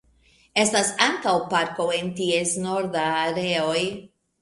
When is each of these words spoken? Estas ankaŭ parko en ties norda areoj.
Estas 0.63 0.89
ankaŭ 1.09 1.35
parko 1.53 1.87
en 1.99 2.11
ties 2.23 2.57
norda 2.67 3.07
areoj. 3.23 3.81